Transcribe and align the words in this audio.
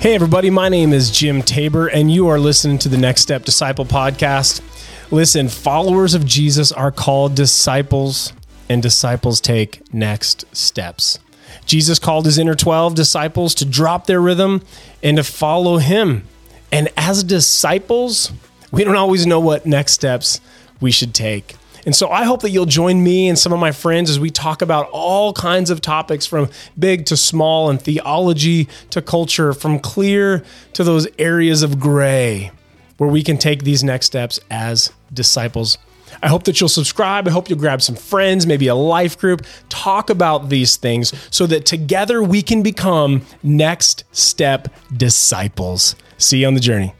Hey, 0.00 0.14
everybody, 0.14 0.48
my 0.48 0.68
name 0.68 0.92
is 0.92 1.10
Jim 1.10 1.42
Tabor, 1.42 1.88
and 1.88 2.08
you 2.08 2.28
are 2.28 2.38
listening 2.38 2.78
to 2.78 2.88
the 2.88 2.96
Next 2.96 3.20
Step 3.22 3.42
Disciple 3.42 3.84
podcast. 3.84 4.60
Listen, 5.10 5.48
followers 5.48 6.14
of 6.14 6.24
Jesus 6.24 6.70
are 6.70 6.92
called 6.92 7.34
disciples, 7.34 8.32
and 8.68 8.80
disciples 8.80 9.40
take 9.40 9.92
next 9.92 10.44
steps. 10.56 11.18
Jesus 11.66 11.98
called 11.98 12.26
his 12.26 12.38
inner 12.38 12.54
12 12.54 12.94
disciples 12.94 13.56
to 13.56 13.64
drop 13.64 14.06
their 14.06 14.20
rhythm 14.20 14.62
and 15.02 15.16
to 15.16 15.24
follow 15.24 15.78
him. 15.78 16.22
And 16.70 16.90
as 16.96 17.24
disciples, 17.24 18.30
we 18.70 18.84
don't 18.84 18.94
always 18.94 19.26
know 19.26 19.40
what 19.40 19.66
next 19.66 19.94
steps 19.94 20.40
we 20.80 20.92
should 20.92 21.12
take. 21.12 21.56
And 21.86 21.94
so 21.94 22.10
I 22.10 22.24
hope 22.24 22.42
that 22.42 22.50
you'll 22.50 22.66
join 22.66 23.02
me 23.02 23.28
and 23.28 23.38
some 23.38 23.52
of 23.52 23.58
my 23.58 23.72
friends 23.72 24.10
as 24.10 24.20
we 24.20 24.30
talk 24.30 24.62
about 24.62 24.88
all 24.90 25.32
kinds 25.32 25.70
of 25.70 25.80
topics 25.80 26.26
from 26.26 26.50
big 26.78 27.06
to 27.06 27.16
small 27.16 27.70
and 27.70 27.80
theology 27.80 28.68
to 28.90 29.02
culture, 29.02 29.52
from 29.52 29.78
clear 29.78 30.44
to 30.74 30.84
those 30.84 31.06
areas 31.18 31.62
of 31.62 31.80
gray 31.80 32.50
where 32.98 33.08
we 33.08 33.22
can 33.22 33.38
take 33.38 33.62
these 33.62 33.82
next 33.84 34.06
steps 34.06 34.40
as 34.50 34.92
disciples. 35.12 35.78
I 36.22 36.28
hope 36.28 36.44
that 36.44 36.60
you'll 36.60 36.68
subscribe. 36.68 37.28
I 37.28 37.30
hope 37.30 37.48
you'll 37.48 37.58
grab 37.58 37.82
some 37.82 37.94
friends, 37.94 38.46
maybe 38.46 38.66
a 38.66 38.74
life 38.74 39.18
group, 39.18 39.46
talk 39.68 40.10
about 40.10 40.48
these 40.48 40.76
things 40.76 41.12
so 41.30 41.46
that 41.46 41.66
together 41.66 42.22
we 42.22 42.42
can 42.42 42.62
become 42.62 43.22
next 43.42 44.04
step 44.12 44.68
disciples. 44.96 45.94
See 46.16 46.40
you 46.40 46.46
on 46.46 46.54
the 46.54 46.60
journey. 46.60 46.94